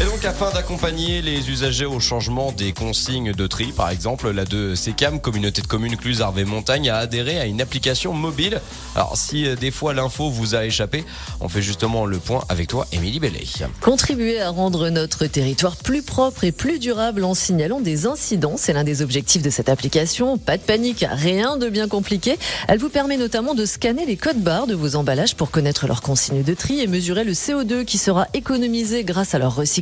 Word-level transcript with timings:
Et 0.00 0.04
donc, 0.04 0.24
afin 0.24 0.50
d'accompagner 0.50 1.22
les 1.22 1.50
usagers 1.50 1.84
au 1.84 2.00
changement 2.00 2.50
des 2.50 2.72
consignes 2.72 3.32
de 3.32 3.46
tri, 3.46 3.72
par 3.72 3.90
exemple, 3.90 4.30
la 4.30 4.44
de 4.44 4.74
SECAM, 4.74 5.20
communauté 5.20 5.62
de 5.62 5.66
communes 5.66 5.96
Cluse 5.96 6.22
Arvé 6.22 6.44
Montagne, 6.44 6.88
a 6.88 6.96
adhéré 6.96 7.38
à 7.38 7.44
une 7.44 7.60
application 7.60 8.12
mobile. 8.12 8.60
Alors, 8.96 9.16
si 9.16 9.46
euh, 9.46 9.54
des 9.54 9.70
fois 9.70 9.92
l'info 9.92 10.30
vous 10.30 10.54
a 10.54 10.64
échappé, 10.64 11.04
on 11.40 11.48
fait 11.48 11.62
justement 11.62 12.06
le 12.06 12.18
point 12.18 12.42
avec 12.48 12.68
toi, 12.68 12.86
Émilie 12.92 13.20
Bellet. 13.20 13.44
Contribuer 13.80 14.40
à 14.40 14.50
rendre 14.50 14.88
notre 14.88 15.26
territoire 15.26 15.76
plus 15.76 16.02
propre 16.02 16.44
et 16.44 16.52
plus 16.52 16.78
durable 16.78 17.22
en 17.22 17.34
signalant 17.34 17.80
des 17.80 18.06
incidents, 18.06 18.54
c'est 18.56 18.72
l'un 18.72 18.84
des 18.84 19.02
objectifs 19.02 19.42
de 19.42 19.50
cette 19.50 19.68
application. 19.68 20.38
Pas 20.38 20.56
de 20.56 20.62
panique, 20.62 21.04
rien 21.08 21.58
de 21.58 21.68
bien 21.68 21.86
compliqué. 21.86 22.38
Elle 22.66 22.78
vous 22.78 22.88
permet 22.88 23.18
notamment 23.18 23.54
de 23.54 23.66
scanner 23.66 24.06
les 24.06 24.16
codes 24.16 24.40
barres 24.40 24.66
de 24.66 24.74
vos 24.74 24.96
emballages 24.96 25.36
pour 25.36 25.50
connaître 25.50 25.86
leurs 25.86 26.02
consignes 26.02 26.42
de 26.42 26.54
tri 26.54 26.80
et 26.80 26.86
mesurer 26.86 27.24
le 27.24 27.32
CO2 27.32 27.84
qui 27.84 27.98
sera 27.98 28.26
économisé 28.34 29.04
grâce 29.04 29.34
à 29.34 29.38
leur 29.38 29.54
recyclage. 29.54 29.81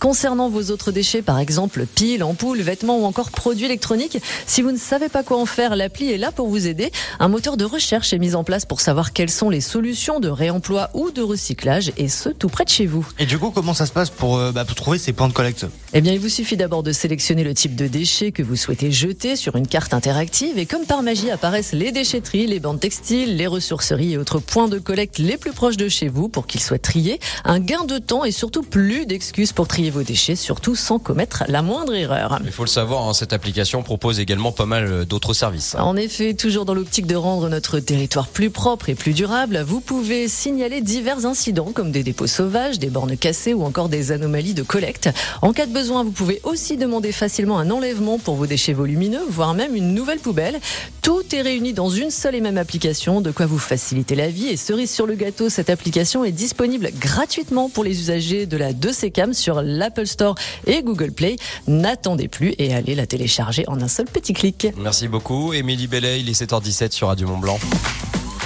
Concernant 0.00 0.48
vos 0.48 0.70
autres 0.70 0.92
déchets, 0.92 1.22
par 1.22 1.38
exemple 1.38 1.86
piles, 1.86 2.22
ampoules, 2.22 2.60
vêtements 2.60 2.98
ou 2.98 3.04
encore 3.04 3.30
produits 3.30 3.66
électroniques, 3.66 4.18
si 4.46 4.62
vous 4.62 4.72
ne 4.72 4.78
savez 4.78 5.08
pas 5.08 5.22
quoi 5.22 5.38
en 5.38 5.46
faire, 5.46 5.76
l'appli 5.76 6.10
est 6.10 6.18
là 6.18 6.32
pour 6.32 6.48
vous 6.48 6.66
aider. 6.66 6.90
Un 7.20 7.28
moteur 7.28 7.56
de 7.56 7.64
recherche 7.64 8.12
est 8.12 8.18
mis 8.18 8.34
en 8.34 8.44
place 8.44 8.64
pour 8.64 8.80
savoir 8.80 9.12
quelles 9.12 9.30
sont 9.30 9.50
les 9.50 9.60
solutions 9.60 10.20
de 10.20 10.28
réemploi 10.28 10.90
ou 10.94 11.10
de 11.10 11.22
recyclage 11.22 11.92
et 11.96 12.08
ce 12.08 12.28
tout 12.28 12.48
près 12.48 12.64
de 12.64 12.70
chez 12.70 12.86
vous. 12.86 13.06
Et 13.18 13.26
du 13.26 13.38
coup, 13.38 13.50
comment 13.50 13.74
ça 13.74 13.86
se 13.86 13.92
passe 13.92 14.10
pour, 14.10 14.38
euh, 14.38 14.52
bah, 14.52 14.64
trouver 14.64 14.98
ces 14.98 15.12
points 15.12 15.28
de 15.28 15.32
collecte? 15.32 15.66
Eh 15.94 16.02
bien, 16.02 16.12
il 16.12 16.20
vous 16.20 16.28
suffit 16.28 16.58
d'abord 16.58 16.82
de 16.82 16.92
sélectionner 16.92 17.44
le 17.44 17.54
type 17.54 17.74
de 17.74 17.86
déchets 17.86 18.30
que 18.30 18.42
vous 18.42 18.56
souhaitez 18.56 18.92
jeter 18.92 19.36
sur 19.36 19.56
une 19.56 19.66
carte 19.66 19.94
interactive 19.94 20.58
et 20.58 20.66
comme 20.66 20.84
par 20.84 21.02
magie 21.02 21.30
apparaissent 21.30 21.72
les 21.72 21.92
déchetteries, 21.92 22.46
les 22.46 22.60
bandes 22.60 22.78
textiles, 22.78 23.38
les 23.38 23.46
ressourceries 23.46 24.12
et 24.12 24.18
autres 24.18 24.38
points 24.38 24.68
de 24.68 24.78
collecte 24.78 25.16
les 25.16 25.38
plus 25.38 25.52
proches 25.52 25.78
de 25.78 25.88
chez 25.88 26.08
vous 26.08 26.28
pour 26.28 26.46
qu'ils 26.46 26.60
soient 26.60 26.78
triés. 26.78 27.20
Un 27.46 27.58
gain 27.58 27.84
de 27.84 27.96
temps 27.96 28.26
et 28.26 28.32
surtout 28.32 28.62
plus 28.62 29.06
d'excuses 29.06 29.52
pour 29.52 29.66
trier 29.66 29.88
vos 29.88 30.02
déchets, 30.02 30.36
surtout 30.36 30.76
sans 30.76 30.98
commettre 30.98 31.44
la 31.48 31.62
moindre 31.62 31.94
erreur. 31.94 32.38
Il 32.44 32.52
faut 32.52 32.64
le 32.64 32.68
savoir, 32.68 33.08
hein, 33.08 33.14
cette 33.14 33.32
application 33.32 33.82
propose 33.82 34.20
également 34.20 34.52
pas 34.52 34.66
mal 34.66 34.84
euh, 34.84 35.04
d'autres 35.06 35.32
services. 35.32 35.74
En 35.78 35.96
effet, 35.96 36.34
toujours 36.34 36.66
dans 36.66 36.74
l'optique 36.74 37.06
de 37.06 37.16
rendre 37.16 37.48
notre 37.48 37.80
territoire 37.80 38.28
plus 38.28 38.50
propre 38.50 38.90
et 38.90 38.94
plus 38.94 39.14
durable, 39.14 39.64
vous 39.66 39.80
pouvez 39.80 40.28
signaler 40.28 40.82
divers 40.82 41.24
incidents 41.24 41.72
comme 41.72 41.92
des 41.92 42.02
dépôts 42.02 42.26
sauvages, 42.26 42.78
des 42.78 42.90
bornes 42.90 43.16
cassées 43.16 43.54
ou 43.54 43.64
encore 43.64 43.88
des 43.88 44.12
anomalies 44.12 44.52
de 44.52 44.62
collecte. 44.62 45.08
En 45.40 45.54
cas 45.54 45.64
de 45.64 45.77
vous 45.86 46.10
pouvez 46.10 46.40
aussi 46.42 46.76
demander 46.76 47.12
facilement 47.12 47.58
un 47.58 47.70
enlèvement 47.70 48.18
pour 48.18 48.34
vos 48.34 48.46
déchets 48.46 48.72
volumineux, 48.72 49.22
voire 49.28 49.54
même 49.54 49.76
une 49.76 49.94
nouvelle 49.94 50.18
poubelle. 50.18 50.58
Tout 51.02 51.22
est 51.32 51.42
réuni 51.42 51.72
dans 51.72 51.88
une 51.88 52.10
seule 52.10 52.34
et 52.34 52.40
même 52.40 52.58
application, 52.58 53.20
de 53.20 53.30
quoi 53.30 53.46
vous 53.46 53.58
faciliter 53.58 54.14
la 54.14 54.28
vie. 54.28 54.48
Et 54.48 54.56
cerise 54.56 54.90
sur 54.90 55.06
le 55.06 55.14
gâteau, 55.14 55.48
cette 55.48 55.70
application 55.70 56.24
est 56.24 56.32
disponible 56.32 56.90
gratuitement 56.98 57.68
pour 57.68 57.84
les 57.84 57.98
usagers 57.98 58.46
de 58.46 58.56
la 58.56 58.72
2CCAM 58.72 59.32
sur 59.32 59.62
l'Apple 59.62 60.06
Store 60.06 60.34
et 60.66 60.82
Google 60.82 61.12
Play. 61.12 61.36
N'attendez 61.66 62.28
plus 62.28 62.54
et 62.58 62.74
allez 62.74 62.94
la 62.94 63.06
télécharger 63.06 63.64
en 63.68 63.80
un 63.80 63.88
seul 63.88 64.06
petit 64.06 64.32
clic. 64.32 64.68
Merci 64.78 65.06
beaucoup, 65.06 65.52
Émilie 65.52 65.86
Bellet, 65.86 66.20
il 66.20 66.28
est 66.28 66.40
7h17 66.40 66.92
sur 66.92 67.08
Radio 67.08 67.28
Mont 67.28 67.38
Blanc. 67.38 67.58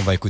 On 0.00 0.04
va 0.04 0.14
écouter 0.14 0.20